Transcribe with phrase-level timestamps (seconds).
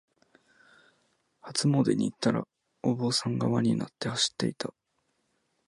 [1.41, 2.47] 初詣に行ったら、
[2.81, 4.73] お坊さんが輪になって走っていた。